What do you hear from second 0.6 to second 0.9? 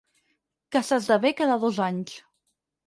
Que